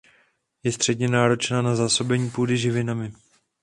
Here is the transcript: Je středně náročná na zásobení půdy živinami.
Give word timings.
Je 0.63 0.71
středně 0.71 1.07
náročná 1.07 1.61
na 1.61 1.75
zásobení 1.75 2.29
půdy 2.29 2.57
živinami. 2.57 3.11